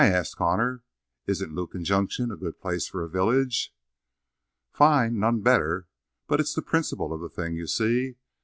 [0.03, 0.81] asked Connor.
[1.27, 3.71] "Isn't Lukin Junction a good place for a village?"
[4.71, 5.19] "Fine.
[5.19, 5.85] None better.
[6.25, 8.15] But it's the principle of the thing, you see?